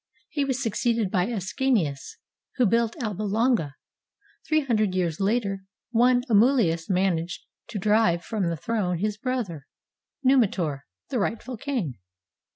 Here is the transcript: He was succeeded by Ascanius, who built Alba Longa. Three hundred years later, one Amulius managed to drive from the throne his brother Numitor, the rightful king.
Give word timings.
He 0.29 0.43
was 0.45 0.59
succeeded 0.63 1.11
by 1.11 1.27
Ascanius, 1.27 2.17
who 2.55 2.65
built 2.65 2.95
Alba 3.03 3.21
Longa. 3.21 3.75
Three 4.47 4.61
hundred 4.61 4.95
years 4.95 5.19
later, 5.19 5.63
one 5.91 6.23
Amulius 6.27 6.89
managed 6.89 7.45
to 7.67 7.77
drive 7.77 8.25
from 8.25 8.49
the 8.49 8.57
throne 8.57 8.97
his 8.97 9.17
brother 9.17 9.67
Numitor, 10.25 10.87
the 11.09 11.19
rightful 11.19 11.55
king. 11.55 11.99